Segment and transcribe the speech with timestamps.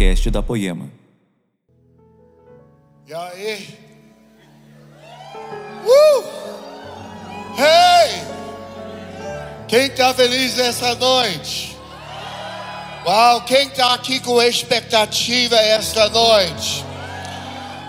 [0.00, 0.90] podcast da Poema.
[3.06, 3.78] E aí?
[5.84, 6.24] Uh!
[7.58, 8.22] Hey!
[9.68, 11.76] Quem está feliz essa noite?
[13.04, 16.82] Uau, quem está aqui com expectativa esta noite?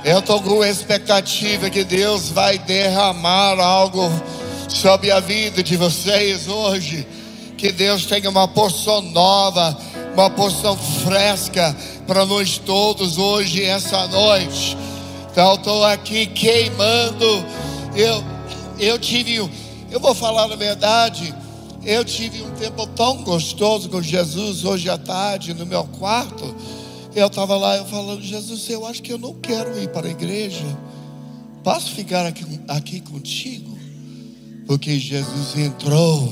[0.04, 4.10] Eu estou com expectativa que Deus vai derramar algo
[4.68, 7.08] sobre a vida de vocês hoje.
[7.58, 9.78] Que Deus tenha uma porção nova,
[10.14, 11.74] uma porção fresca
[12.12, 14.76] para nós todos hoje, essa noite.
[15.32, 17.26] Então, estou aqui queimando.
[17.96, 18.22] Eu,
[18.78, 19.38] eu tive,
[19.90, 21.34] eu vou falar a verdade.
[21.86, 26.54] Eu tive um tempo tão gostoso com Jesus hoje à tarde no meu quarto.
[27.16, 30.12] Eu estava lá, eu falando, Jesus, eu acho que eu não quero ir para a
[30.12, 30.66] igreja.
[31.64, 33.80] Posso ficar aqui, aqui contigo?
[34.68, 36.30] Porque Jesus entrou,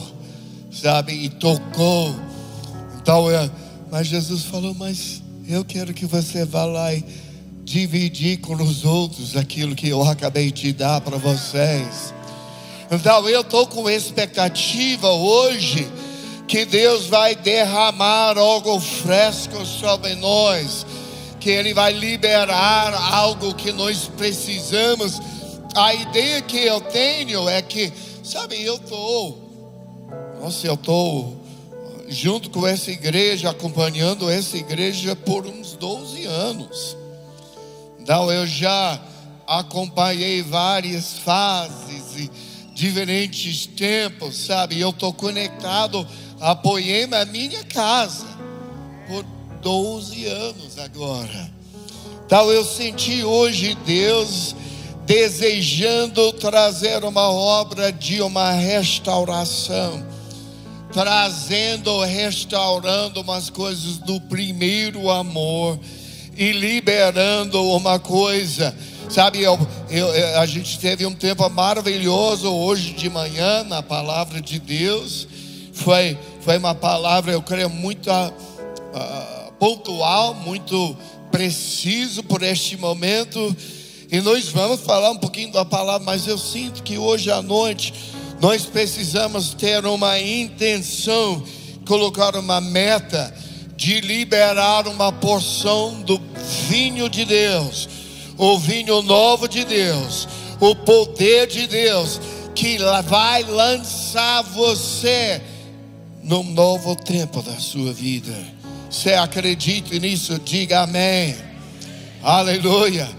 [0.73, 2.13] sabe, e tocou.
[3.01, 3.49] Então, eu,
[3.89, 7.03] mas Jesus falou, mas eu quero que você vá lá e
[7.63, 12.13] dividir com os outros aquilo que eu acabei de dar para vocês.
[12.91, 15.87] Então eu estou com expectativa hoje
[16.47, 20.85] que Deus vai derramar algo fresco sobre nós,
[21.39, 25.19] que Ele vai liberar algo que nós precisamos.
[25.75, 27.91] A ideia que eu tenho é que,
[28.23, 30.07] sabe, eu estou,
[30.39, 31.38] nossa, eu estou
[32.09, 36.97] junto com essa igreja, acompanhando essa igreja por uns 12 anos.
[37.99, 38.99] Então eu já
[39.47, 42.31] acompanhei várias fases e
[42.73, 44.79] diferentes tempos, sabe?
[44.79, 46.07] Eu estou conectado
[46.39, 48.25] a Poema, a minha casa,
[49.07, 49.23] por
[49.61, 51.51] 12 anos agora.
[52.25, 54.55] Então eu senti hoje Deus
[55.05, 60.05] desejando trazer uma obra de uma restauração,
[60.99, 65.79] trazendo, restaurando umas coisas do primeiro amor
[66.35, 68.75] e liberando uma coisa.
[69.09, 69.57] Sabe, eu,
[69.89, 75.25] eu, a gente teve um tempo maravilhoso hoje de manhã na palavra de Deus.
[75.71, 80.97] Foi, foi uma palavra, eu creio, muito uh, pontual, muito
[81.31, 83.55] preciso por este momento.
[84.11, 87.93] E nós vamos falar um pouquinho da palavra, mas eu sinto que hoje à noite
[88.41, 91.43] nós precisamos ter uma intenção,
[91.85, 93.33] colocar uma meta
[93.75, 96.21] de liberar uma porção do
[96.67, 97.89] vinho de Deus,
[98.37, 100.27] o vinho novo de Deus,
[100.59, 102.19] o poder de Deus,
[102.55, 105.41] que vai lançar você
[106.23, 108.33] num novo tempo da sua vida.
[108.89, 110.39] Você acredita nisso?
[110.39, 111.35] Diga amém.
[112.21, 113.09] Aleluia.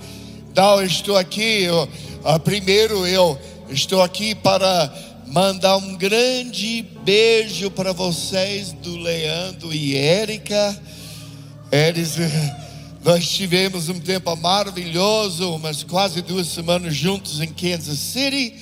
[0.50, 1.62] Então, eu estou aqui.
[1.62, 1.88] Eu,
[2.25, 3.38] uh, primeiro, eu
[3.70, 4.92] estou aqui para
[5.30, 10.76] mandar um grande beijo para vocês do Leandro e Érica.
[11.70, 12.16] Eles,
[13.04, 18.56] nós tivemos um tempo maravilhoso, umas quase duas semanas juntos em Kansas City,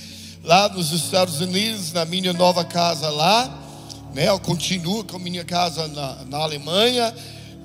[0.45, 3.65] lá nos Estados Unidos, na minha nova casa lá.
[4.15, 4.29] Né?
[4.29, 7.15] Eu continuo com minha casa na, na Alemanha,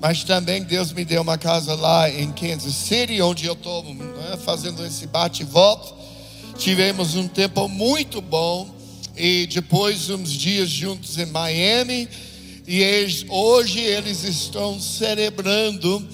[0.00, 4.38] mas também Deus me deu uma casa lá em Kansas City, onde eu estou né,
[4.42, 5.92] fazendo esse bate e volta.
[6.56, 8.73] Tivemos um tempo muito bom
[9.16, 12.08] e depois uns dias juntos em Miami.
[12.66, 16.06] E eles, hoje eles estão celebrando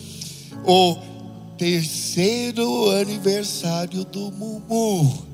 [0.65, 0.97] o
[1.57, 5.27] terceiro aniversário do Mumu.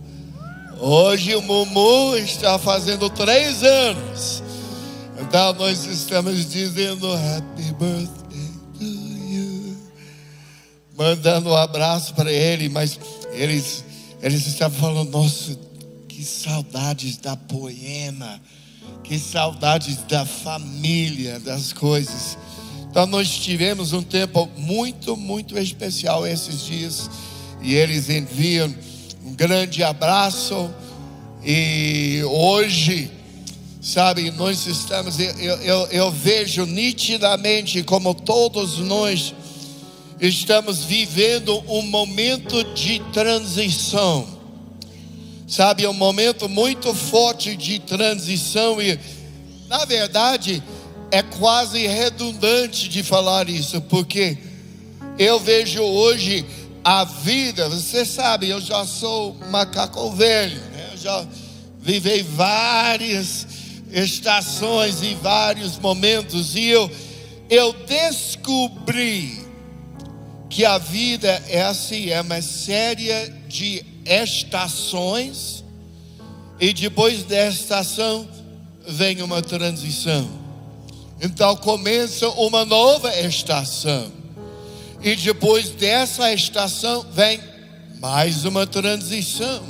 [0.79, 4.43] Hoje o Mumu está fazendo três anos.
[5.19, 9.77] Então nós estamos dizendo Happy Birthday to you.
[10.97, 13.01] Mandando um abraço para ele, mas
[13.33, 13.83] eles,
[14.21, 15.59] eles estavam falando, nossa,
[16.17, 18.41] que saudades da poema,
[19.05, 22.39] que saudades da família, das coisas.
[22.89, 27.11] Então nós tivemos um tempo muito, muito especial esses dias
[27.61, 28.75] e eles enviam
[29.27, 30.71] um grande abraço
[31.45, 33.11] e hoje,
[33.83, 39.35] sabe, nós estamos, eu, eu, eu vejo nitidamente como todos nós
[40.19, 44.36] estamos vivendo um momento de transição
[45.47, 48.99] sabe, é um momento muito forte de transição e,
[49.69, 50.63] na verdade,
[51.11, 54.37] é quase redundante de falar isso, porque
[55.19, 56.45] eu vejo hoje
[56.83, 60.91] a vida, você sabe, eu já sou macaco velho, né?
[60.93, 61.27] eu já
[61.81, 63.47] vivei várias
[63.93, 66.91] estações e vários momentos, e eu,
[67.49, 69.47] eu descobri
[70.51, 73.11] que a vida é assim, é uma série
[73.49, 75.65] de estações,
[76.59, 78.27] e depois da estação
[78.87, 80.29] vem uma transição.
[81.21, 84.13] Então começa uma nova estação.
[85.03, 87.39] e depois dessa estação vem
[88.01, 89.63] mais uma transição.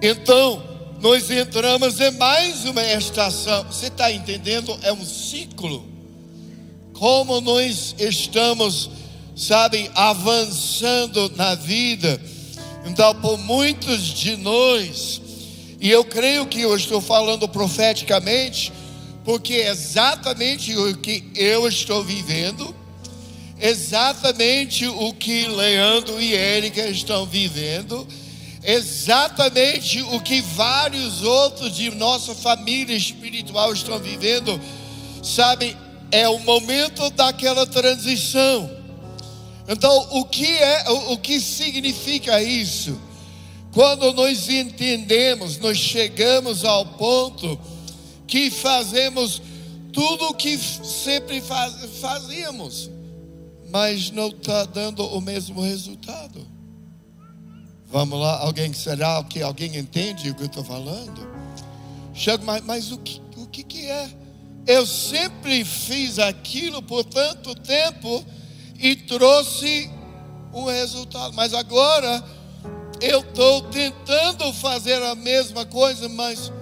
[0.00, 0.62] Então,
[1.00, 3.64] nós entramos em mais uma estação.
[3.64, 4.78] Você está entendendo?
[4.82, 5.84] É um ciclo.
[6.92, 8.88] Como nós estamos,
[9.36, 12.20] sabe, avançando na vida.
[12.84, 15.20] Então, por muitos de nós,
[15.80, 18.72] e eu creio que eu estou falando profeticamente,
[19.24, 22.74] porque é exatamente o que eu estou vivendo,
[23.60, 28.06] exatamente o que Leandro e Érica estão vivendo,
[28.64, 34.60] exatamente o que vários outros de nossa família espiritual estão vivendo,
[35.22, 35.76] sabe?
[36.10, 38.81] É o momento daquela transição.
[39.72, 43.00] Então, o que é, o, o que significa isso?
[43.72, 47.58] Quando nós entendemos, nós chegamos ao ponto
[48.26, 49.40] que fazemos
[49.90, 52.90] tudo o que sempre faz, fazíamos,
[53.70, 56.46] mas não está dando o mesmo resultado.
[57.86, 61.26] Vamos lá, alguém será que alguém entende o que eu estou falando?
[62.12, 64.10] Chega, mas, mas o, que, o que, que é?
[64.66, 68.22] Eu sempre fiz aquilo por tanto tempo
[68.82, 69.88] e trouxe
[70.52, 72.22] um resultado, mas agora
[73.00, 76.52] eu estou tentando fazer a mesma coisa, mas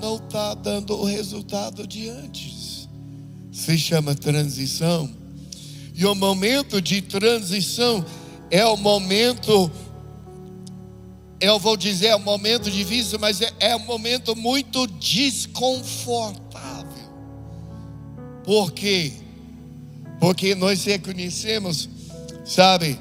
[0.00, 2.88] não está dando o resultado de antes.
[3.50, 5.10] Se chama transição.
[5.92, 8.04] E o momento de transição
[8.50, 9.70] é o momento,
[11.40, 16.46] eu vou dizer, é um momento difícil, mas é, é um momento muito desconfortável.
[18.44, 19.12] Por quê?
[19.12, 19.25] Porque
[20.56, 21.88] nós reconhecemos,
[22.44, 22.98] sabe,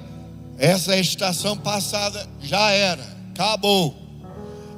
[0.58, 3.96] essa estação passada já era, acabou.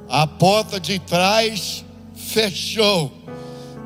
[0.08, 3.12] A porta de trás fechou.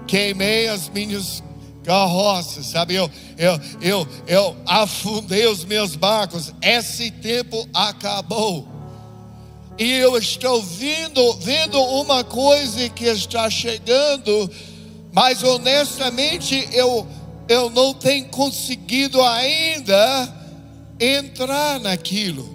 [0.07, 1.43] Queimei as minhas
[1.83, 2.95] carroças, sabe?
[2.95, 6.53] Eu, eu, eu, eu afundei os meus barcos.
[6.63, 8.69] Esse tempo acabou.
[9.79, 14.51] E eu estou vendo, vendo uma coisa que está chegando,
[15.13, 17.07] mas honestamente eu,
[17.53, 20.35] eu não tenho conseguido ainda
[20.99, 22.49] entrar naquilo.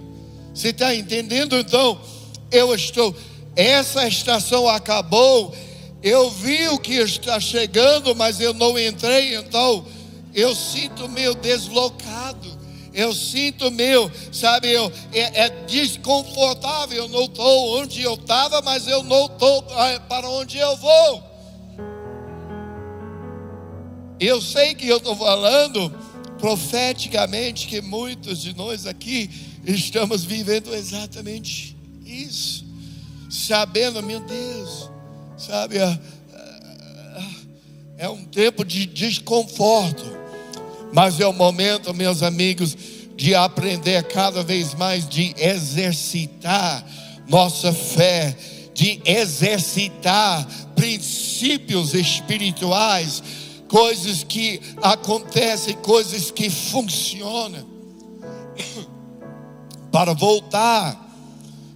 [0.52, 1.56] Você está entendendo?
[1.56, 2.00] Então,
[2.50, 3.14] eu estou.
[3.54, 5.54] Essa estação acabou.
[6.02, 9.36] Eu vi o que está chegando, mas eu não entrei.
[9.36, 9.86] Então,
[10.34, 12.58] eu sinto meio deslocado.
[12.92, 17.04] Eu sinto meu, sabe, eu, é, é desconfortável.
[17.04, 21.27] Eu não estou onde eu estava, mas eu não estou é, para onde eu vou.
[24.20, 25.90] Eu sei que eu estou falando
[26.38, 29.30] profeticamente que muitos de nós aqui
[29.64, 32.64] estamos vivendo exatamente isso,
[33.30, 34.90] sabendo, meu Deus,
[35.36, 35.98] sabe, é,
[37.98, 40.04] é um tempo de desconforto,
[40.92, 42.76] mas é o momento, meus amigos,
[43.16, 46.84] de aprender cada vez mais de exercitar
[47.28, 48.36] nossa fé,
[48.72, 53.22] de exercitar princípios espirituais
[53.68, 57.66] coisas que acontecem, coisas que funcionam,
[59.92, 61.08] para voltar,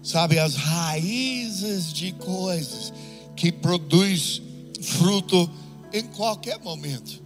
[0.02, 2.92] sabe, às raízes de coisas
[3.36, 4.42] que produz
[4.80, 5.48] fruto
[5.92, 7.22] em qualquer momento,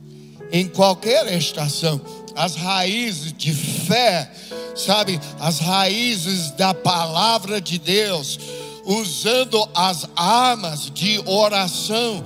[0.53, 2.01] em qualquer estação.
[2.35, 4.31] As raízes de fé,
[4.75, 8.39] sabe, as raízes da palavra de Deus,
[8.85, 12.23] usando as armas de oração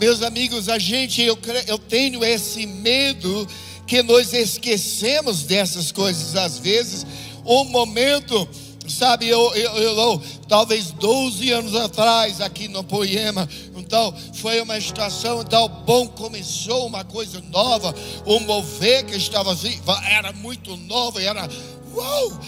[0.00, 3.46] meus amigos, a gente, eu, eu tenho esse medo
[3.86, 7.06] que nós esquecemos dessas coisas às vezes.
[7.44, 8.48] Um momento,
[8.88, 15.42] sabe, eu, eu, eu, talvez 12 anos atrás, aqui no Poema, então foi uma estação,
[15.42, 19.78] então bom, começou uma coisa nova, o mover que estava assim,
[20.10, 21.46] era muito novo, era
[21.94, 22.40] uau,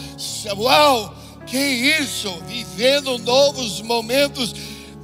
[0.57, 1.15] uau,
[1.47, 4.55] que isso, vivendo novos momentos,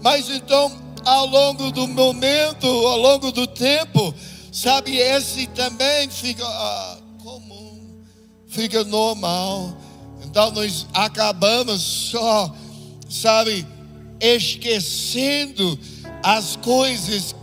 [0.01, 4.15] mas então ao longo do momento, ao longo do tempo,
[4.53, 8.03] sabe, esse também fica ah, comum,
[8.47, 9.77] fica normal.
[10.23, 12.55] Então nós acabamos só,
[13.09, 13.67] sabe,
[14.21, 15.79] esquecendo
[16.23, 17.35] as coisas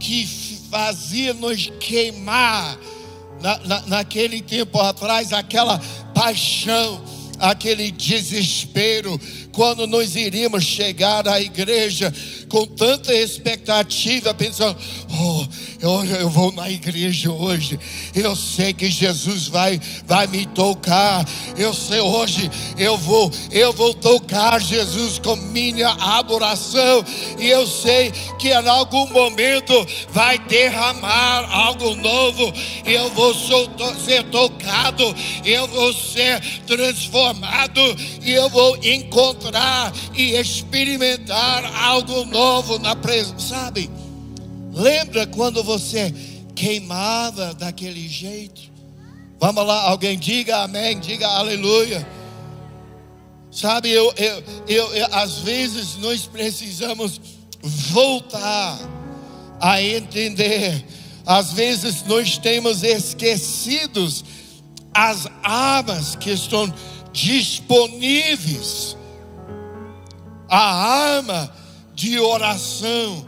[0.00, 0.26] que
[0.68, 2.76] faziam nos queimar
[3.40, 5.78] na, na, naquele tempo atrás, aquela
[6.12, 7.04] paixão,
[7.38, 9.20] aquele desespero,
[9.52, 12.12] quando nós iríamos chegar à igreja
[12.48, 14.76] com tanta expectativa, pensando:
[15.10, 15.46] oh,
[15.82, 17.78] eu, eu vou na igreja hoje,
[18.14, 22.48] eu sei que Jesus vai, vai me tocar, eu sei hoje
[22.78, 27.04] eu vou, eu vou tocar Jesus com minha adoração,
[27.36, 29.74] e eu sei que em algum momento
[30.10, 32.52] vai derramar algo novo,
[32.84, 35.02] eu vou ser tocado,
[35.44, 37.80] eu vou ser transformado,
[38.22, 43.90] e eu vou encontrar e experimentar algo novo na presença, sabe?
[44.72, 46.12] Lembra quando você
[46.54, 48.62] queimava daquele jeito?
[49.38, 52.06] Vamos lá, alguém diga amém, diga aleluia.
[53.50, 57.20] Sabe, eu, eu, eu, eu, às vezes nós precisamos
[57.62, 58.78] voltar
[59.60, 60.84] a entender.
[61.26, 64.24] Às vezes nós temos esquecidos
[64.94, 66.72] as armas que estão
[67.12, 68.96] disponíveis.
[70.48, 71.52] A arma
[71.94, 73.26] de oração,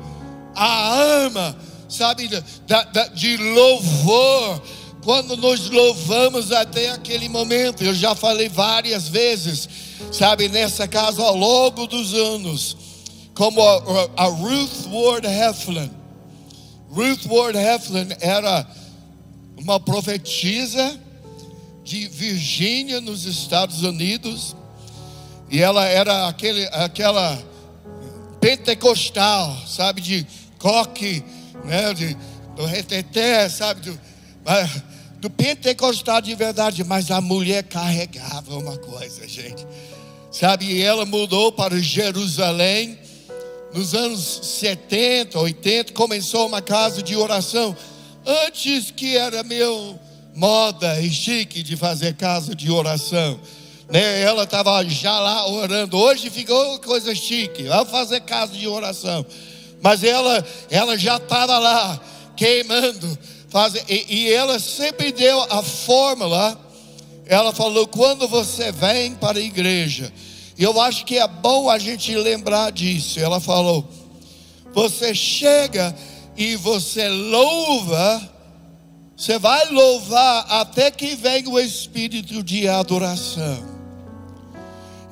[0.55, 1.57] a arma,
[1.89, 2.29] sabe,
[2.67, 4.63] da, da, de louvor.
[5.03, 9.69] Quando nós louvamos até aquele momento, eu já falei várias vezes,
[10.11, 12.77] sabe, nessa casa ao longo dos anos,
[13.35, 15.91] como a, a Ruth Ward Heflin.
[16.91, 18.67] Ruth Ward Heflin era
[19.59, 20.99] uma profetisa
[21.83, 24.57] de Virgínia, nos Estados Unidos,
[25.51, 27.39] e ela era aquele, aquela
[28.41, 30.27] pentecostal, sabe, de
[30.65, 31.23] coque,
[31.63, 32.17] né, de,
[32.57, 34.01] do reteté, sabe, do,
[35.21, 39.67] do pentecostal de verdade, mas a mulher carregava uma coisa, gente,
[40.33, 42.99] sabe, e ela mudou para Jerusalém,
[43.75, 47.77] nos anos 70, 80, começou uma casa de oração,
[48.25, 50.01] antes que era meu
[50.35, 53.39] moda e chique de fazer casa de oração.
[53.91, 54.23] Né?
[54.23, 55.99] Ela estava já lá orando.
[55.99, 57.65] Hoje ficou coisa chique.
[57.65, 59.27] Vamos fazer casa de oração.
[59.85, 62.01] Mas ela, ela já estava lá
[62.35, 63.19] queimando.
[63.51, 66.59] Faz, e, e ela sempre deu a fórmula.
[67.27, 70.11] Ela falou: quando você vem para a igreja,
[70.59, 73.21] eu acho que é bom a gente lembrar disso.
[73.21, 73.87] Ela falou:
[74.73, 75.95] você chega
[76.35, 78.35] e você louva
[79.17, 83.63] você vai louvar até que venha o espírito de adoração.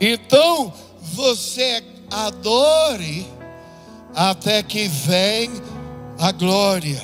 [0.01, 3.25] Então, você adore
[4.15, 5.63] até que venha
[6.19, 7.03] a glória.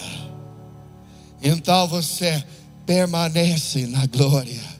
[1.43, 2.45] Então você
[2.87, 4.79] permanece na glória.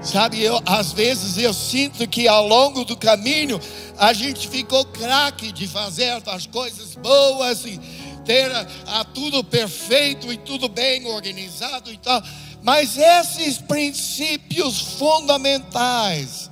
[0.00, 3.60] Sabe, eu às vezes eu sinto que ao longo do caminho
[3.98, 7.80] a gente ficou craque de fazer as coisas boas e
[8.24, 8.66] ter a,
[9.00, 12.22] a tudo perfeito e tudo bem organizado e tal.
[12.62, 16.50] Mas esses princípios fundamentais,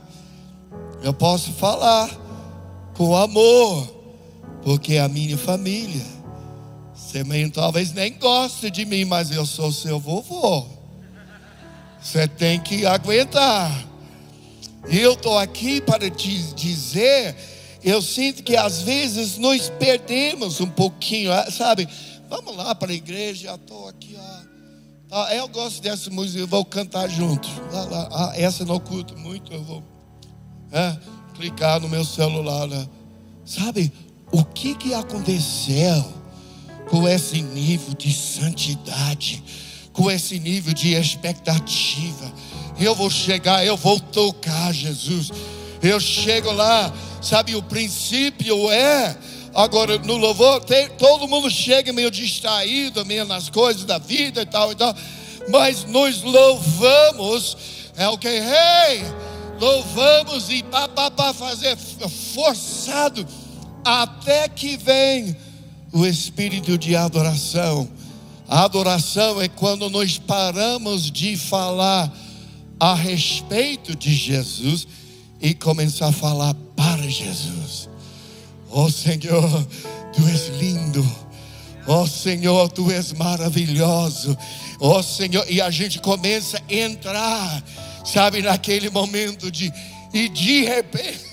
[1.03, 2.11] eu posso falar
[2.95, 4.02] com amor,
[4.63, 6.05] porque a minha família,
[6.95, 10.67] você talvez nem goste de mim, mas eu sou seu vovô.
[12.01, 13.87] Você tem que aguentar.
[14.89, 17.37] Eu estou aqui para te dizer
[17.83, 21.89] eu sinto que às vezes nós perdemos um pouquinho, ah, sabe?
[22.29, 24.17] Vamos lá para a igreja, estou aqui.
[25.11, 27.49] Ah, eu gosto dessa música, eu vou cantar junto.
[28.13, 29.83] Ah, essa não curto muito, eu vou
[30.71, 30.97] é,
[31.35, 32.69] clicar no meu celular.
[32.69, 32.89] Né?
[33.45, 33.93] Sabe,
[34.33, 36.05] o que, que aconteceu
[36.89, 39.43] com esse nível de santidade,
[39.93, 42.33] com esse nível de expectativa?
[42.81, 45.31] Eu vou chegar, eu vou tocar Jesus.
[45.83, 49.17] Eu chego lá, sabe, o princípio é.
[49.55, 54.47] Agora, no louvor, tem, todo mundo chega meio distraído, meio nas coisas da vida e
[54.47, 54.97] tal e tal.
[55.51, 57.57] Mas nós louvamos,
[57.99, 58.29] é o que?
[58.29, 59.05] Hey,
[59.61, 63.27] louvamos e para fazer forçado
[63.85, 65.37] até que vem
[65.93, 67.89] o espírito de adoração.
[68.49, 72.13] A adoração é quando nós paramos de falar
[72.79, 74.87] a respeito de Jesus
[75.41, 77.89] e começar a falar para Jesus.
[78.71, 79.67] Oh Senhor,
[80.13, 81.07] tu és lindo.
[81.87, 84.37] Oh Senhor, tu és maravilhoso.
[84.79, 87.63] Oh Senhor, e a gente começa a entrar,
[88.05, 89.73] sabe, naquele momento de
[90.13, 91.32] e de repente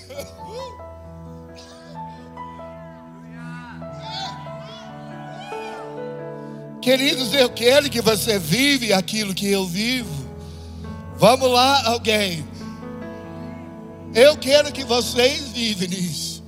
[6.80, 10.10] Queridos, eu quero que você vive aquilo que eu vivo.
[11.18, 12.42] Vamos lá, alguém.
[14.14, 16.42] Eu quero que vocês vivem nisso.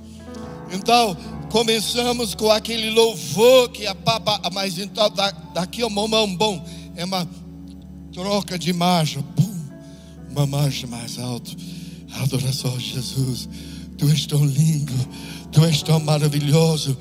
[0.71, 1.15] Então,
[1.51, 5.07] começamos com aquele louvor que a papa, mas então
[5.53, 7.29] daqui a um bom é uma
[8.11, 9.55] troca de marcha, pum,
[10.31, 11.51] uma marcha mais alta.
[12.23, 13.47] Adoração a Jesus.
[13.99, 14.93] Tu és tão lindo,
[15.51, 16.97] tu és tão maravilhoso.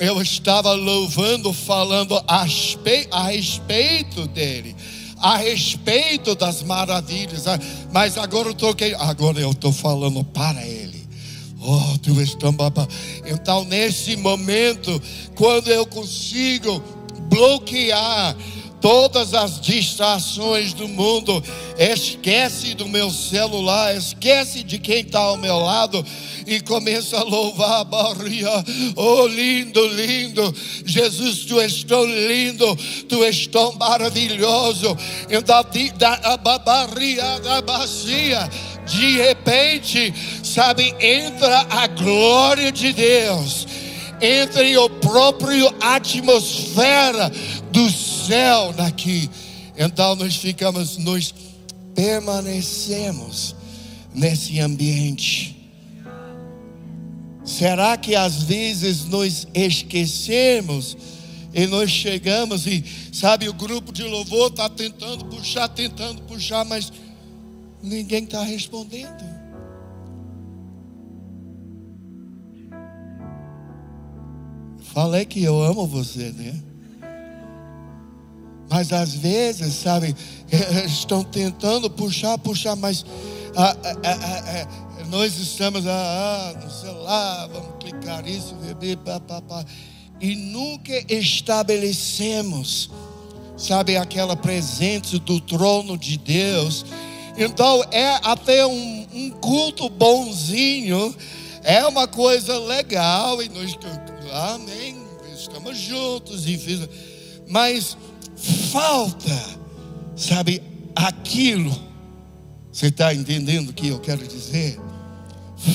[0.00, 2.44] Eu estava louvando, falando a
[3.28, 4.74] respeito dele
[5.24, 7.44] a respeito das maravilhas,
[7.90, 8.52] mas agora eu
[8.98, 11.02] agora eu estou falando para ele.
[11.62, 12.20] Oh, tu
[12.52, 12.86] babá.
[13.24, 15.00] Então, nesse momento,
[15.34, 16.82] quando eu consigo
[17.30, 18.36] bloquear
[18.84, 21.42] todas as distrações do mundo,
[21.78, 26.04] esquece do meu celular, esquece de quem está ao meu lado
[26.46, 28.62] e começa a louvar a barriga.
[28.94, 32.76] Oh, lindo, lindo, Jesus, tu és tão lindo,
[33.08, 34.94] tu és tão maravilhoso.
[35.30, 35.64] Então,
[36.22, 38.50] a barriga da bacia,
[38.84, 40.12] de repente,
[40.42, 43.66] sabe, entra a glória de Deus
[44.20, 47.32] entre o próprio atmosfera
[47.74, 49.28] do céu daqui.
[49.76, 51.34] Então nós ficamos, nós
[51.92, 53.56] permanecemos
[54.14, 55.56] nesse ambiente.
[57.44, 60.96] Será que às vezes nós esquecemos
[61.52, 66.92] e nós chegamos e sabe o grupo de louvor está tentando puxar, tentando puxar, mas
[67.82, 69.34] ninguém está respondendo.
[74.94, 76.73] Falei que eu amo você, né?
[78.68, 80.14] Mas às vezes, sabe,
[80.86, 83.04] estão tentando puxar, puxar, mas
[83.56, 89.64] ah, ah, ah, nós estamos no celular, vamos clicar isso, beber, papapá,
[90.20, 92.90] e nunca estabelecemos,
[93.56, 96.84] sabe, aquela presença do trono de Deus.
[97.36, 101.14] Então é até um, um culto bonzinho,
[101.62, 103.76] é uma coisa legal e nós
[104.32, 104.96] amém,
[105.32, 106.88] estamos juntos e fiz,
[107.46, 107.96] mas
[108.44, 109.42] falta,
[110.16, 110.62] sabe,
[110.94, 111.74] aquilo.
[112.70, 114.78] Você está entendendo o que eu quero dizer?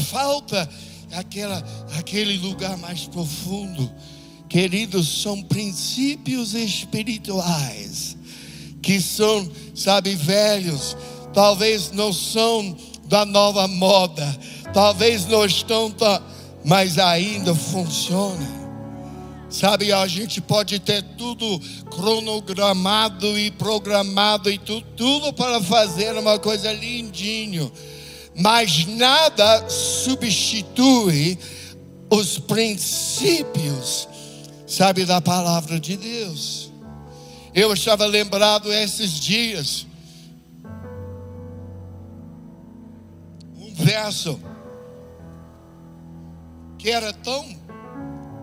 [0.10, 0.70] Falta
[1.12, 1.64] aquela,
[1.98, 3.90] aquele lugar mais profundo.
[4.48, 8.18] Queridos, são princípios espirituais
[8.82, 10.96] que são, sabe, velhos,
[11.34, 14.26] talvez não são da nova moda,
[14.74, 15.94] talvez não estão,
[16.64, 18.59] mas ainda funcionam.
[19.50, 26.38] Sabe, a gente pode ter tudo cronogramado e programado e tudo, tudo para fazer uma
[26.38, 27.72] coisa lindinho,
[28.36, 31.38] mas nada substitui
[32.12, 34.08] os princípios,
[34.68, 36.72] sabe, da palavra de Deus.
[37.52, 39.88] Eu estava lembrado esses dias,
[43.58, 44.40] um verso
[46.78, 47.58] que era tão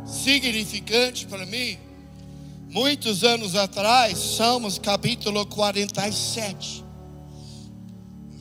[0.07, 1.79] significante para mim.
[2.69, 6.85] Muitos anos atrás, Salmos capítulo 47,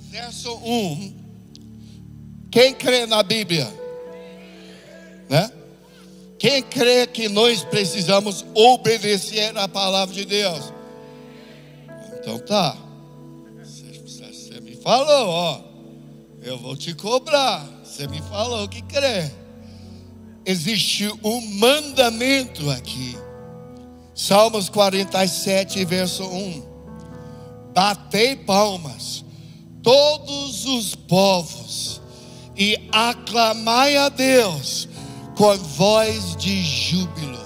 [0.09, 1.13] verso 1.
[2.51, 3.67] Quem crê na Bíblia?
[5.29, 5.51] Né?
[6.37, 10.73] Quem crê que nós precisamos obedecer à palavra de Deus?
[12.19, 12.77] Então tá.
[13.63, 15.61] Você me falou, ó.
[16.41, 17.67] Eu vou te cobrar.
[17.83, 19.31] Você me falou que crê
[20.45, 23.17] existe um mandamento aqui.
[24.13, 26.63] Salmos 47, verso 1.
[27.73, 29.25] Batei palmas,
[29.81, 32.01] todos os povos,
[32.55, 34.87] e aclamai a Deus
[35.35, 37.43] com voz de júbilo.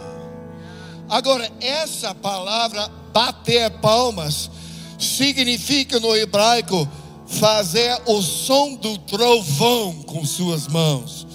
[1.09, 4.51] Agora, essa palavra bater palmas
[4.99, 6.87] significa no hebraico
[7.25, 11.28] fazer o som do trovão com suas mãos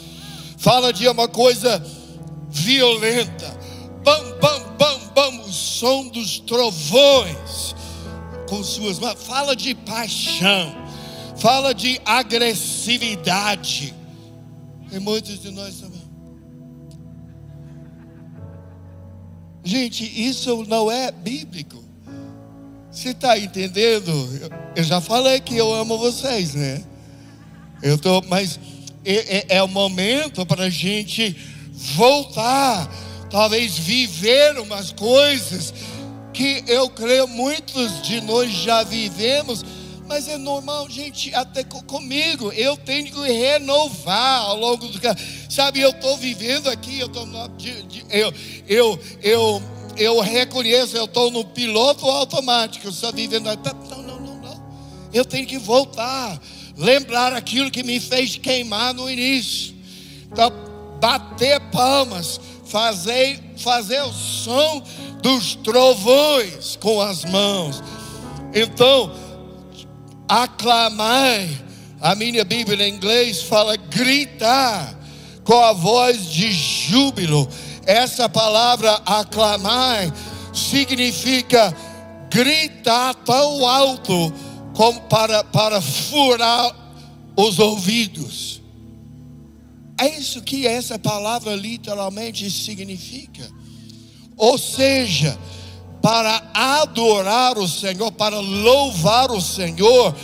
[0.65, 1.85] fala de uma coisa
[2.49, 3.55] violenta.
[4.03, 7.75] Bam, bam, bam, bam, o som dos trovões
[8.49, 9.23] com suas mãos.
[9.23, 10.75] Fala de paixão,
[11.37, 13.95] fala de agressividade.
[14.91, 16.03] E muitos de nós também.
[19.63, 21.85] Gente, isso não é bíblico.
[22.91, 24.11] Você está entendendo?
[24.75, 26.83] Eu já falei que eu amo vocês, né?
[27.83, 28.59] Eu tô, mas
[29.05, 31.37] é, é, é o momento para a gente
[31.75, 32.89] voltar,
[33.31, 35.75] talvez viver umas coisas
[36.33, 39.65] que eu creio muitos de nós já vivemos,
[40.07, 45.27] mas é normal, gente, até comigo, eu tenho que renovar ao longo do caminho.
[45.49, 47.27] Sabe, eu estou vivendo aqui, eu estou
[48.11, 48.35] eu,
[48.69, 49.63] eu, eu,
[49.97, 53.45] eu reconheço, eu estou no piloto automático, estou vivendo.
[53.45, 54.63] Não, não, não, não.
[55.13, 56.39] Eu tenho que voltar
[56.77, 59.75] lembrar aquilo que me fez queimar no início.
[60.31, 60.53] Então,
[61.01, 64.83] bater palmas, fazer, fazer o som
[65.23, 67.83] dos trovões com as mãos.
[68.55, 69.15] Então,
[70.29, 71.41] aclamar,
[72.01, 74.99] a minha Bíblia em inglês fala gritar,
[75.45, 77.49] com a voz de júbilo.
[77.87, 80.11] Essa palavra aclamar
[80.55, 81.75] significa
[82.31, 84.33] gritar tão alto
[84.75, 86.75] como para, para furar
[87.37, 88.61] os ouvidos.
[89.99, 93.49] É isso que essa palavra literalmente significa.
[94.37, 95.39] Ou seja,
[96.03, 100.15] para adorar o Senhor, para louvar o Senhor,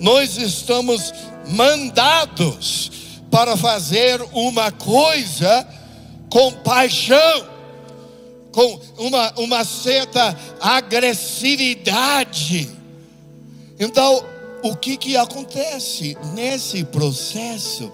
[0.00, 1.12] nós estamos
[1.46, 2.90] mandados
[3.30, 5.68] para fazer uma coisa
[6.30, 7.46] com paixão,
[8.50, 12.77] com uma, uma certa agressividade.
[13.78, 14.24] Então,
[14.62, 17.92] o que, que acontece nesse processo?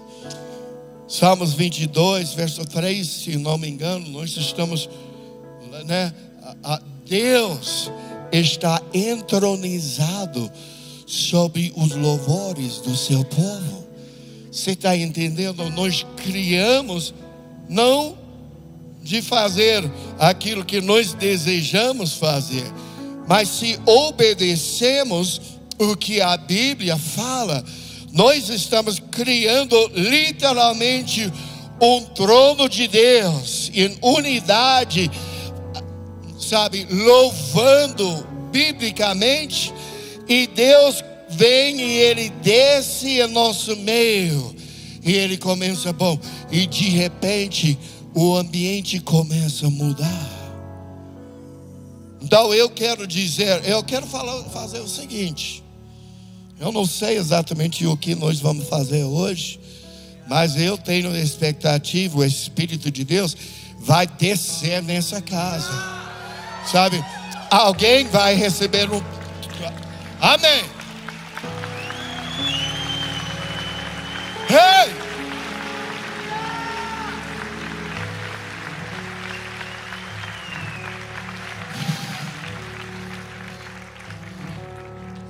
[1.07, 4.89] Salmos 22, verso 3, se não me engano, nós estamos,
[5.85, 6.11] né?
[6.63, 7.91] A Deus
[8.31, 10.51] está entronizado
[11.05, 13.85] sobre os louvores do seu povo.
[14.51, 15.69] Você está entendendo?
[15.69, 17.13] Nós criamos
[17.69, 18.17] não
[19.03, 19.83] de fazer
[20.17, 22.65] aquilo que nós desejamos fazer,
[23.27, 27.63] mas se obedecemos o que a Bíblia fala,
[28.11, 31.31] nós estamos criando literalmente
[31.81, 35.11] um trono de Deus em unidade,
[36.39, 39.73] sabe, louvando biblicamente,
[40.29, 44.55] e Deus vem e ele desce em nosso meio,
[45.03, 46.17] e ele começa bom,
[46.49, 47.77] e de repente
[48.13, 50.31] o ambiente começa a mudar.
[52.21, 55.64] Então eu quero dizer, eu quero falar, fazer o seguinte.
[56.59, 59.59] Eu não sei exatamente o que nós vamos fazer hoje,
[60.27, 63.35] mas eu tenho expectativa, o Espírito de Deus
[63.79, 65.71] vai descer nessa casa.
[66.71, 67.03] Sabe?
[67.51, 69.01] Alguém vai receber um.
[70.19, 70.65] Amém.
[74.49, 75.04] Hey!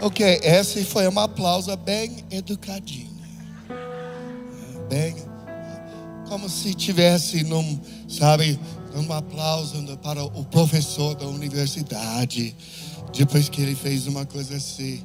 [0.06, 3.10] Ok, essa foi uma aplausa bem educadinha.
[4.88, 5.16] Bem,
[6.30, 8.60] como se tivesse num, sabe,
[8.96, 12.56] um aplauso para o professor da universidade,
[13.18, 15.04] depois que ele fez uma coisa assim.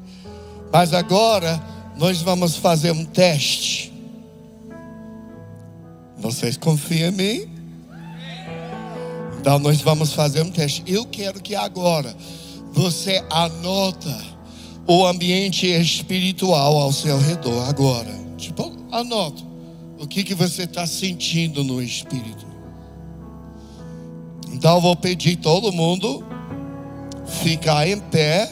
[0.71, 1.59] Mas agora
[1.97, 3.91] nós vamos fazer um teste.
[6.19, 7.51] Vocês confiam em mim?
[9.41, 10.83] Então nós vamos fazer um teste.
[10.87, 12.15] Eu quero que agora
[12.75, 14.40] você anota
[14.87, 18.19] o ambiente espiritual ao seu redor agora.
[18.37, 19.43] Tipo, anota
[20.01, 22.47] o que, que você está sentindo no espírito.
[24.51, 26.25] Então eu vou pedir todo mundo
[27.27, 28.51] ficar em pé.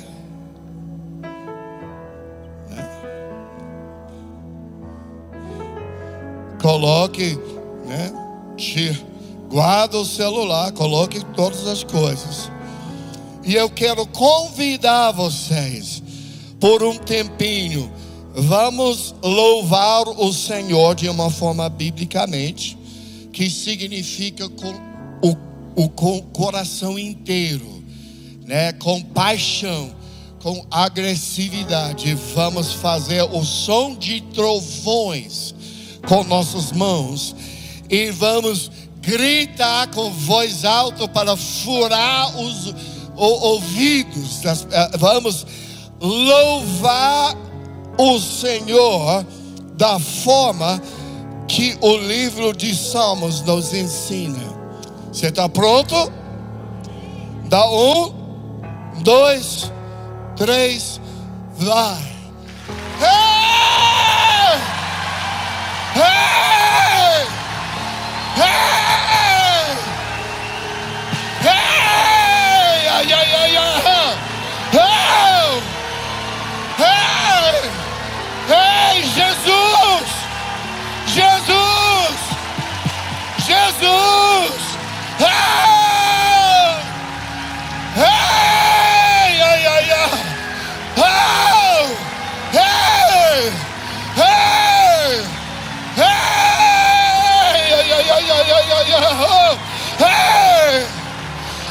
[2.68, 2.88] Né?
[6.60, 7.38] Coloque,
[7.86, 8.12] né?
[9.48, 12.50] Guarda o celular, coloque todas as coisas.
[13.42, 15.97] E eu quero convidar vocês
[16.60, 17.90] por um tempinho,
[18.34, 22.76] vamos louvar o Senhor de uma forma biblicamente,
[23.32, 24.74] que significa com
[25.22, 25.36] o,
[25.76, 27.82] o com coração inteiro,
[28.44, 28.72] né?
[28.72, 29.94] com paixão,
[30.42, 32.14] com agressividade.
[32.34, 35.54] Vamos fazer o som de trovões
[36.06, 37.34] com nossas mãos
[37.88, 42.74] e vamos gritar com voz alta para furar os
[43.16, 44.44] ouvidos.
[44.44, 45.46] Eh, vamos
[46.00, 47.34] louvar
[47.98, 49.24] o Senhor
[49.74, 50.80] da forma
[51.46, 54.38] que o livro de Salmos nos ensina.
[55.12, 56.12] Você está pronto?
[57.44, 58.12] Dá um,
[59.02, 59.72] dois,
[60.36, 61.00] três,
[61.56, 62.02] vai.
[63.00, 64.60] Hey!
[65.94, 67.26] Hey!
[68.36, 68.77] Hey!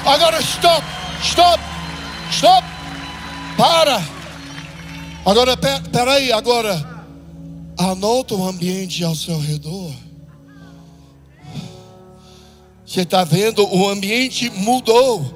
[0.07, 0.83] Agora stop!
[1.21, 1.61] Stop!
[2.31, 2.65] Stop!
[3.57, 4.01] Para!
[5.25, 5.57] Agora,
[5.91, 6.81] peraí, agora,
[7.77, 9.91] anota o ambiente ao seu redor.
[12.85, 13.67] Você está vendo?
[13.67, 15.33] O ambiente mudou.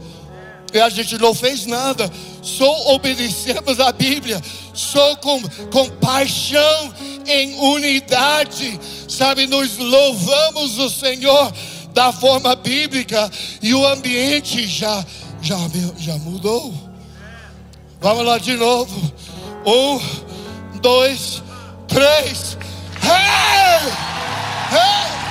[0.73, 2.09] E a gente não fez nada.
[2.41, 4.41] Só obedecemos a Bíblia.
[4.73, 6.93] Só com, com paixão
[7.27, 8.79] em unidade.
[9.09, 11.51] Sabe, nós louvamos o Senhor
[11.93, 13.29] da forma bíblica
[13.61, 15.05] e o ambiente já,
[15.41, 15.57] já,
[15.97, 16.73] já mudou.
[17.99, 19.13] Vamos lá de novo.
[19.65, 19.99] Um,
[20.79, 21.43] dois,
[21.87, 22.57] três.
[23.03, 23.91] Hey!
[24.71, 25.30] Hey!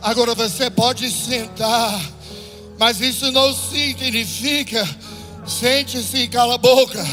[0.00, 2.00] Agora você pode sentar,
[2.78, 4.86] mas isso não significa
[5.46, 7.04] sente-se e cala a boca.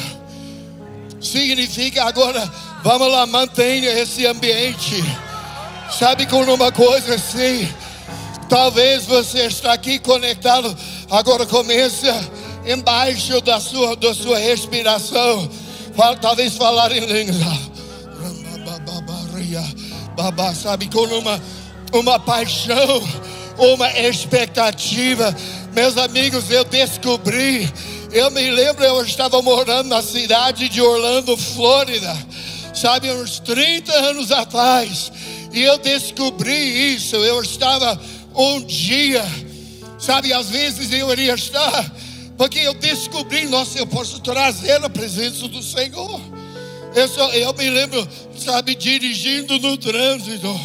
[1.19, 2.51] Significa agora,
[2.83, 5.03] vamos lá, mantenha esse ambiente.
[5.91, 7.67] Sabe com uma coisa assim,
[8.49, 10.75] talvez você está aqui conectado,
[11.09, 12.13] agora começa
[12.65, 15.49] embaixo da sua, da sua respiração.
[16.21, 17.70] Talvez falar em língua
[20.55, 21.41] sabe, com uma,
[21.93, 23.01] uma paixão,
[23.57, 25.35] uma expectativa.
[25.73, 27.71] Meus amigos, eu descobri,
[28.11, 32.15] eu me lembro, eu estava morando na cidade de Orlando, Flórida,
[32.73, 35.11] sabe, uns 30 anos atrás,
[35.53, 37.15] e eu descobri isso.
[37.15, 37.99] Eu estava
[38.35, 39.23] um dia,
[39.99, 41.91] sabe, às vezes eu iria estar,
[42.37, 46.40] porque eu descobri, nossa, eu posso trazer a presença do Senhor.
[46.95, 50.59] Eu, só, eu me lembro, sabe, dirigindo no trânsito.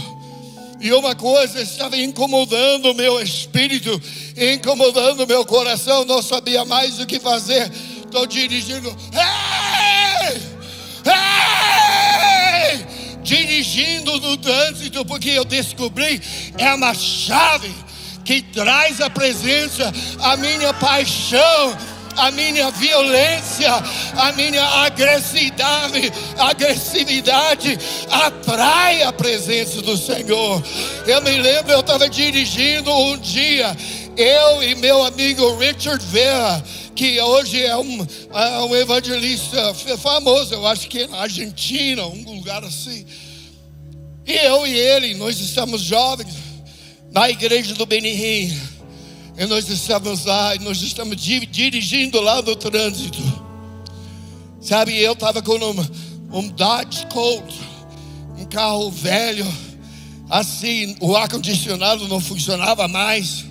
[0.81, 4.01] E uma coisa estava incomodando o meu espírito,
[4.37, 7.71] incomodando o meu coração, não sabia mais o que fazer.
[8.05, 10.41] Estou dirigindo, hey!
[11.07, 11.67] Hey!
[13.27, 16.23] dirigindo no trânsito, porque eu descobri
[16.57, 17.75] é uma chave
[18.25, 21.77] que traz a presença, a minha paixão
[22.17, 23.71] a minha violência,
[24.17, 27.79] a minha agressividade, agressividade
[28.11, 30.63] atrai a presença do Senhor.
[31.07, 33.77] Eu me lembro, eu estava dirigindo um dia,
[34.17, 40.67] eu e meu amigo Richard Vera, que hoje é um, é um evangelista famoso, eu
[40.67, 43.07] acho que é na Argentina, um lugar assim.
[44.27, 46.35] E eu e ele, nós estamos jovens
[47.13, 48.76] na igreja do Benihim.
[49.39, 53.19] E nós estamos lá, e nós estamos dirigindo lá no trânsito.
[54.61, 57.55] Sabe, eu estava com um, um Dodge Colt,
[58.39, 59.47] um carro velho,
[60.31, 63.45] assim, o ar-condicionado não funcionava mais.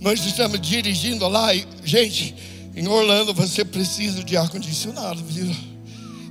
[0.00, 2.34] Nós estamos dirigindo lá, e, gente,
[2.74, 5.54] em Orlando você precisa de ar-condicionado, viu?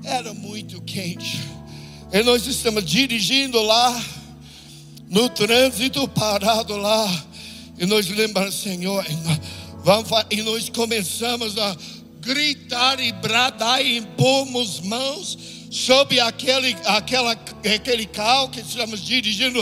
[0.04, 1.40] Era muito quente.
[2.12, 4.04] E nós estamos dirigindo lá,
[5.10, 7.26] no trânsito parado lá.
[7.84, 9.06] E nós lembramos, Senhor,
[9.84, 11.76] vamos, e nós começamos a
[12.22, 15.38] gritar e bradar e impomos mãos
[15.70, 19.60] sobre aquele, aquela, aquele carro que estamos dirigindo.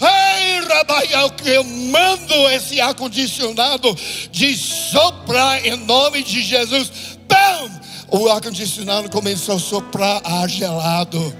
[0.00, 3.94] Ei, Rabaiel, que eu mando esse ar-condicionado
[4.32, 6.90] de soprar em nome de Jesus.
[7.28, 7.80] Pam!
[8.10, 11.36] O ar-condicionado começou a soprar ar gelado.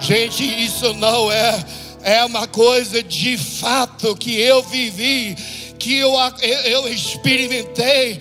[0.00, 1.62] Gente, isso não é
[2.08, 5.36] é uma coisa de fato que eu vivi,
[5.78, 6.14] que eu,
[6.64, 8.18] eu experimentei.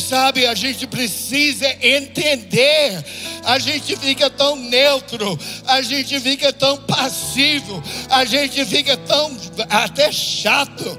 [0.00, 3.04] Sabe, a gente precisa entender.
[3.44, 9.36] A gente fica tão neutro, a gente fica tão passivo, a gente fica tão
[9.68, 10.98] até chato.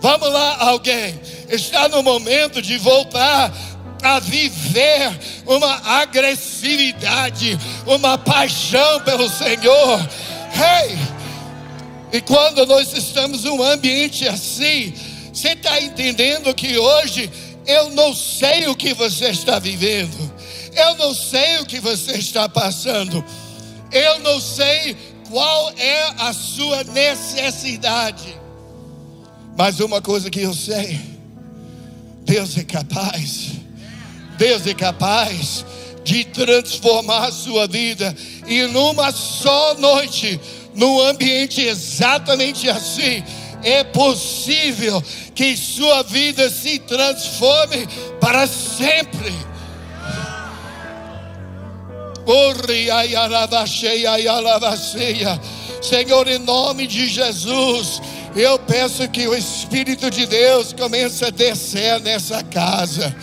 [0.00, 1.20] Vamos lá, alguém.
[1.48, 3.52] Está no momento de voltar
[4.00, 5.10] a viver
[5.44, 10.08] uma agressividade, uma paixão pelo Senhor.
[10.54, 11.17] Hey!
[12.12, 14.94] E quando nós estamos num ambiente assim,
[15.32, 17.30] você está entendendo que hoje
[17.66, 20.32] eu não sei o que você está vivendo,
[20.74, 23.22] eu não sei o que você está passando,
[23.92, 24.96] eu não sei
[25.28, 28.38] qual é a sua necessidade,
[29.56, 30.98] mas uma coisa que eu sei:
[32.24, 33.50] Deus é capaz,
[34.38, 35.64] Deus é capaz
[36.04, 38.16] de transformar a sua vida,
[38.46, 40.40] e numa só noite
[40.78, 43.24] num ambiente exatamente assim,
[43.64, 45.02] é possível
[45.34, 47.88] que sua vida se transforme
[48.20, 49.34] para sempre.
[55.82, 58.00] Senhor, em nome de Jesus,
[58.36, 63.14] eu peço que o Espírito de Deus comece a descer nessa casa.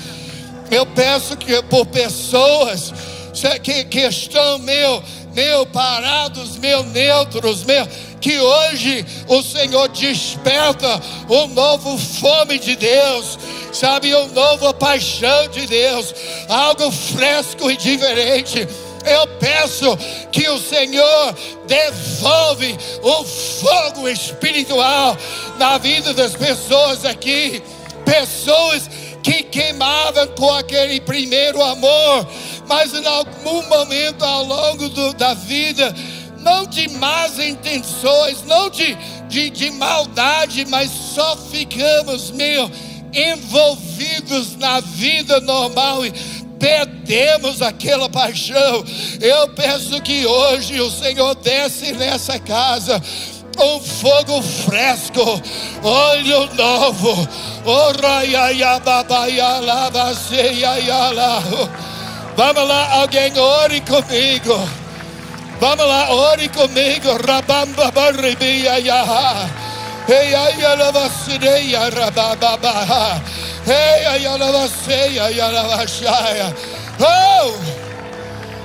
[0.70, 2.92] Eu peço que por pessoas
[3.62, 5.04] que, que estão, meu,
[5.36, 7.86] meu, parados, meu, neutros, meu,
[8.22, 13.38] que hoje o Senhor desperta um novo fome de Deus,
[13.74, 16.16] sabe, um novo paixão de Deus,
[16.48, 18.66] algo fresco e diferente.
[19.06, 19.96] Eu peço
[20.32, 21.36] que o Senhor
[21.68, 25.16] devolve o fogo espiritual
[25.60, 27.62] na vida das pessoas aqui,
[28.04, 28.90] pessoas
[29.26, 32.28] que queimavam com aquele primeiro amor,
[32.68, 35.94] mas em algum momento ao longo do, da vida,
[36.40, 38.96] não de más intenções, não de,
[39.28, 42.70] de, de maldade, mas só ficamos meio
[43.14, 46.12] envolvidos na vida normal e
[46.60, 48.84] perdemos aquela paixão.
[49.22, 53.02] Eu peço que hoje o Senhor desce nessa casa
[53.58, 55.22] um fogo fresco,
[55.82, 57.28] olho novo.
[62.36, 64.70] Vamos lá, alguém ore comigo.
[65.60, 67.18] Vamos lá, ore comigo.
[67.26, 69.50] Rabamba barribia yaha.
[70.08, 73.22] Hey, ayala vasireia rababa.
[73.66, 76.54] Hey, ayala vaseia ayala vashaya.
[77.00, 77.54] Oh!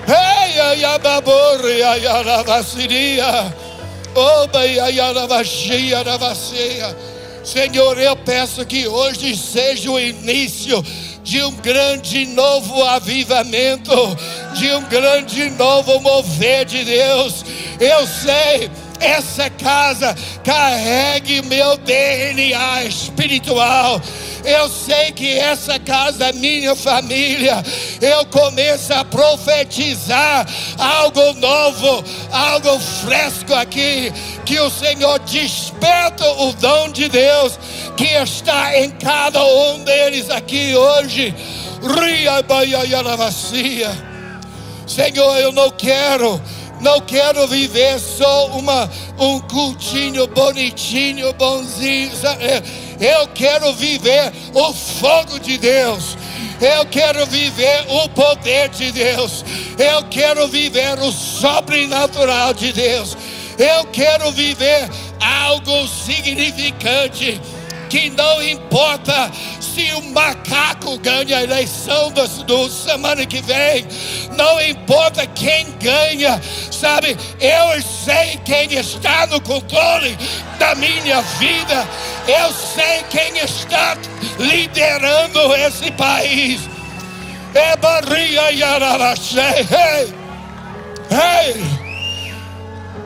[0.06, 3.54] Hey, ayababori ayala vasiria.
[4.16, 6.96] Oba vashia vaseia.
[7.44, 10.84] Senhor, eu peço que hoje seja o início
[11.22, 13.94] de um grande novo avivamento,
[14.54, 17.44] de um grande novo mover de Deus.
[17.78, 24.00] Eu sei essa casa carregue meu DNA espiritual.
[24.44, 27.62] Eu sei que essa casa é minha família.
[28.00, 30.46] Eu começo a profetizar
[30.78, 34.12] algo novo, algo fresco aqui.
[34.44, 37.58] Que o Senhor desperta o dom de Deus
[37.96, 41.34] que está em cada um deles aqui hoje.
[41.82, 42.42] Ria
[44.86, 46.40] Senhor, eu não quero
[46.80, 52.10] não quero viver só uma, um cultinho bonitinho, bonzinho.
[53.00, 56.16] Eu quero viver o fogo de Deus.
[56.60, 59.44] Eu quero viver o poder de Deus.
[59.78, 63.16] Eu quero viver o sobrenatural de Deus.
[63.58, 64.88] Eu quero viver
[65.20, 67.40] algo significante
[67.90, 73.84] que não importa se o macaco ganha a eleição do, do semana que vem,
[74.36, 76.40] não importa quem ganha,
[76.80, 77.16] sabe?
[77.38, 80.16] Eu sei quem está no controle
[80.58, 81.86] da minha vida,
[82.26, 83.96] eu sei quem está
[84.38, 86.60] liderando esse país.
[87.54, 90.14] É Barria Yararaxé, ei,
[91.10, 91.64] ei,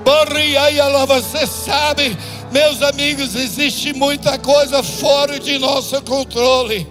[0.04, 2.16] Barria Yararaxé, você sabe
[2.52, 6.86] meus amigos, existe muita coisa fora de nosso controle.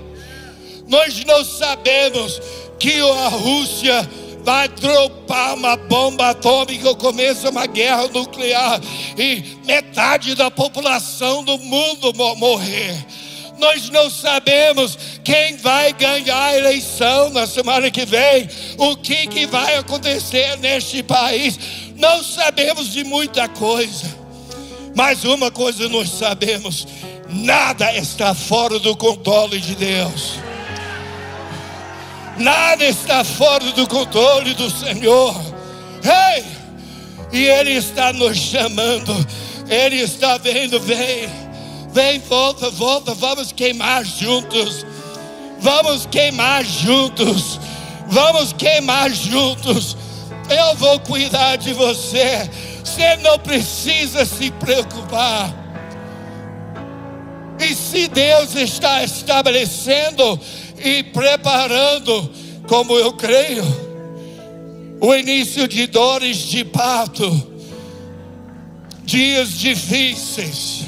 [0.89, 2.41] Nós não sabemos
[2.78, 4.10] que a Rússia
[4.43, 8.79] vai dropar uma bomba atômica ou começa uma guerra nuclear
[9.17, 13.06] e metade da população do mundo morrer.
[13.58, 19.45] Nós não sabemos quem vai ganhar a eleição na semana que vem, o que, que
[19.45, 21.58] vai acontecer neste país.
[21.95, 24.23] Não sabemos de muita coisa.
[24.95, 26.86] Mas uma coisa nós sabemos:
[27.29, 30.52] nada está fora do controle de Deus.
[32.38, 35.36] Nada está fora do controle do Senhor.
[36.04, 36.43] Ei!
[37.32, 39.13] E Ele está nos chamando.
[39.67, 41.30] Ele está vendo, vem,
[41.91, 43.13] vem, volta, volta.
[43.13, 44.86] Vamos queimar juntos.
[45.60, 47.60] Vamos queimar juntos.
[48.08, 49.96] Vamos queimar juntos.
[50.50, 52.50] Eu vou cuidar de você.
[52.84, 55.52] Você não precisa se preocupar.
[57.60, 60.39] E se Deus está estabelecendo
[60.84, 62.30] e preparando,
[62.67, 63.63] como eu creio,
[65.00, 67.48] o início de dores de parto,
[69.04, 70.86] dias difíceis,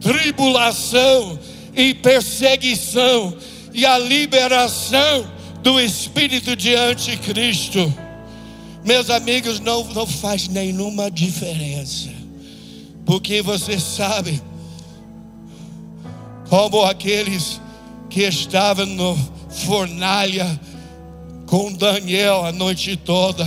[0.00, 1.38] tribulação
[1.74, 3.36] e perseguição
[3.72, 5.26] e a liberação
[5.62, 7.92] do espírito de anticristo.
[8.84, 12.10] Meus amigos, não, não faz nenhuma diferença,
[13.06, 14.42] porque você sabe,
[16.48, 17.60] como aqueles
[18.12, 20.60] que estavam no fornalha
[21.46, 23.46] com Daniel a noite toda,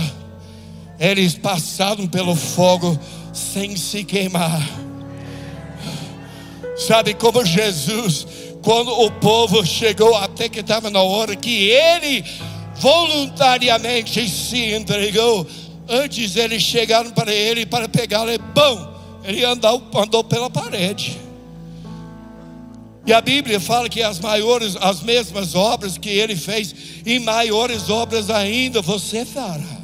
[0.98, 2.98] eles passaram pelo fogo
[3.32, 4.60] sem se queimar.
[6.76, 8.26] Sabe como Jesus,
[8.60, 12.24] quando o povo chegou até que estava na hora que ele
[12.80, 15.46] voluntariamente se entregou.
[15.88, 21.25] Antes eles chegaram para ele para pegar ele, bom, ele andou, andou pela parede.
[23.06, 27.88] E a Bíblia fala que as maiores, as mesmas obras que ele fez, e maiores
[27.88, 29.76] obras ainda você fará.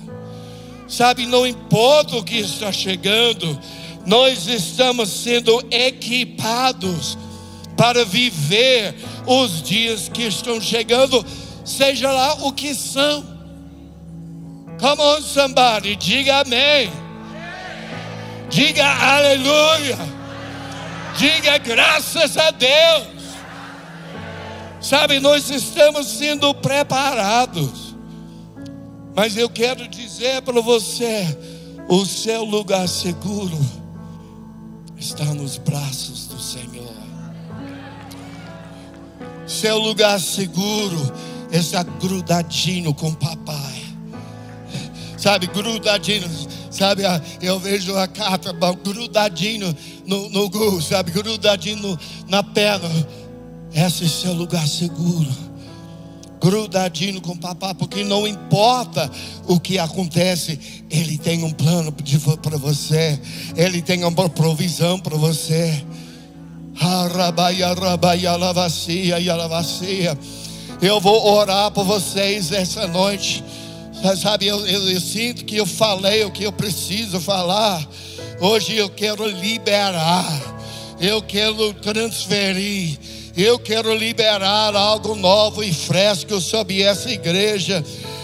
[0.88, 3.58] Sabe, não importa o que está chegando,
[4.04, 7.16] nós estamos sendo equipados
[7.76, 8.94] para viver
[9.24, 11.24] os dias que estão chegando,
[11.64, 13.24] seja lá o que são.
[14.80, 16.90] Come on, somebody, diga amém.
[18.50, 19.96] Diga aleluia.
[21.16, 23.11] Diga graças a Deus.
[24.82, 27.94] Sabe, nós estamos sendo preparados.
[29.14, 31.24] Mas eu quero dizer para você:
[31.88, 33.58] o seu lugar seguro
[34.98, 36.92] está nos braços do Senhor.
[39.46, 41.12] Seu lugar seguro
[41.52, 43.82] está grudadinho com papai.
[45.16, 46.28] Sabe, grudadinho.
[46.72, 47.02] Sabe,
[47.40, 48.52] eu vejo a carta
[48.82, 49.76] grudadinho
[50.06, 52.88] no, no, sabe, grudadinho na perna
[53.74, 55.52] esse é seu lugar seguro.
[56.40, 59.08] Grudadinho com o papai, porque não importa
[59.46, 60.58] o que acontece,
[60.90, 61.94] Ele tem um plano
[62.42, 63.18] para você,
[63.56, 65.84] Ele tem uma provisão para você.
[70.80, 73.44] Eu vou orar por vocês essa noite.
[74.20, 77.86] Sabe, eu, eu, eu, sinto que eu falei o que eu preciso falar.
[78.40, 80.26] Hoje eu quero liberar,
[80.98, 82.98] eu quero transferir.
[83.36, 87.82] Eu quero liberar algo novo e fresco sobre essa igreja.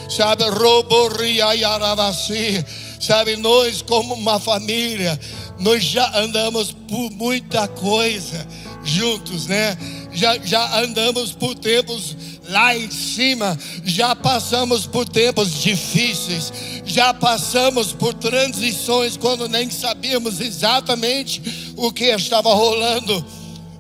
[0.09, 2.65] Sabe, Roboriaiaravasi.
[3.01, 5.19] Sabe, nós como uma família,
[5.59, 8.47] nós já andamos por muita coisa
[8.85, 9.79] juntos, né?
[10.13, 12.15] Já, já andamos por tempos
[12.49, 16.53] lá em cima, já passamos por tempos difíceis,
[16.85, 23.25] já passamos por transições quando nem sabíamos exatamente o que estava rolando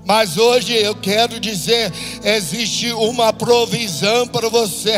[0.09, 1.93] mas hoje eu quero dizer:
[2.25, 4.97] existe uma provisão para você.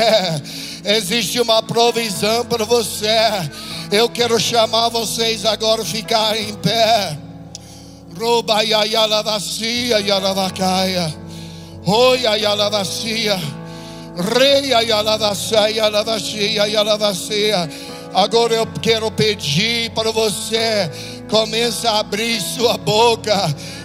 [0.84, 3.18] Existe uma provisão para você.
[3.90, 7.18] Eu quero chamar vocês agora a ficar em pé.
[8.16, 11.12] Roba yalavacia yalavacaya.
[11.84, 13.36] Oia yalavacia.
[14.38, 17.68] Reia yalavacia yalavacia yalavacia.
[18.14, 20.90] Agora eu quero pedir para você,
[21.28, 23.36] comece a abrir sua boca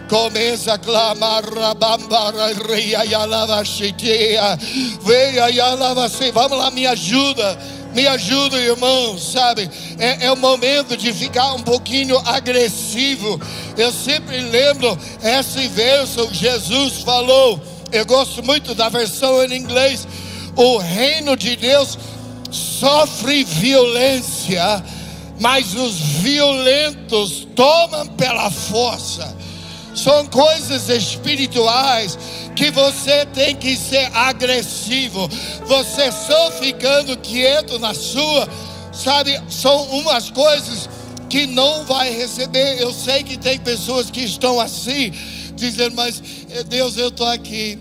[0.09, 4.57] Começa a clamar, rabambara, reia, yalava, chitia.
[5.01, 7.57] Veia, yalava, Vamos lá, me ajuda.
[7.95, 9.69] Me ajuda, irmão, sabe?
[9.97, 13.39] É, é o momento de ficar um pouquinho agressivo.
[13.77, 17.59] Eu sempre lembro esse verso, Jesus falou.
[17.91, 20.05] Eu gosto muito da versão em inglês.
[20.57, 21.97] O reino de Deus
[22.51, 24.83] sofre violência,
[25.39, 29.44] mas os violentos tomam pela força.
[29.95, 32.19] São coisas espirituais
[32.53, 35.27] que você tem que ser agressivo.
[35.65, 38.47] Você só ficando quieto na sua,
[38.91, 39.41] sabe?
[39.49, 40.89] São umas coisas
[41.29, 42.81] que não vai receber.
[42.81, 45.11] Eu sei que tem pessoas que estão assim,
[45.53, 46.21] dizendo, mas
[46.51, 47.79] eh, Deus, eu estou aqui.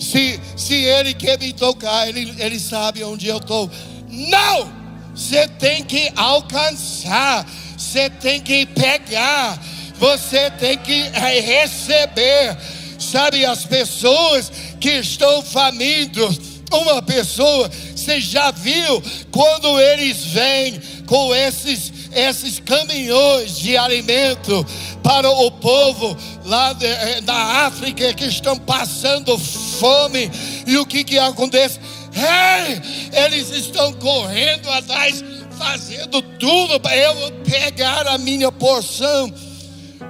[0.00, 3.70] Se, se Ele quer me tocar, Ele, ele sabe onde eu estou.
[4.08, 4.82] Não!
[5.14, 7.46] Você tem que alcançar,
[7.76, 9.60] você tem que pegar
[10.02, 12.56] você tem que receber.
[12.98, 14.50] Sabe, as pessoas
[14.80, 16.40] que estão famintos,
[16.72, 19.00] uma pessoa, você já viu
[19.30, 24.66] quando eles vêm com esses, esses caminhões de alimento
[25.04, 30.28] para o povo lá de, eh, da África que estão passando fome,
[30.66, 31.78] e o que, que acontece?
[32.12, 32.80] Hey,
[33.24, 35.22] eles estão correndo atrás,
[35.56, 39.32] fazendo tudo para eu pegar a minha porção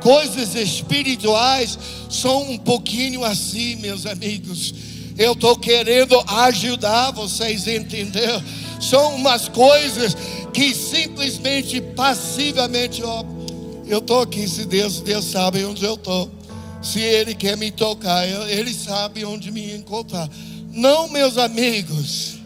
[0.03, 1.79] coisas espirituais
[2.11, 4.75] são um pouquinho assim, meus amigos.
[5.17, 8.43] Eu estou querendo ajudar vocês a entender.
[8.81, 10.17] São umas coisas
[10.53, 13.25] que simplesmente, passivamente, ó,
[13.87, 14.49] eu estou aqui.
[14.49, 16.31] Se Deus, Deus sabe onde eu estou.
[16.83, 20.29] Se Ele quer me tocar, Ele sabe onde me encontrar.
[20.73, 22.39] Não, meus amigos.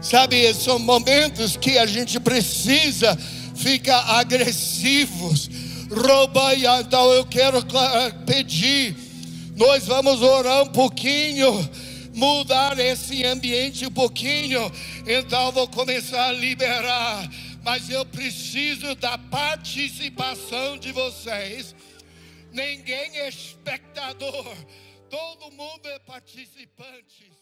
[0.00, 3.18] Sabe, são momentos que a gente precisa
[3.54, 5.48] ficar agressivos
[6.80, 7.58] então eu quero
[8.26, 8.96] pedir,
[9.56, 11.52] nós vamos orar um pouquinho,
[12.14, 14.70] mudar esse ambiente um pouquinho,
[15.06, 17.28] então vou começar a liberar,
[17.62, 21.74] mas eu preciso da participação de vocês.
[22.52, 24.56] Ninguém é espectador,
[25.10, 27.33] todo mundo é participante.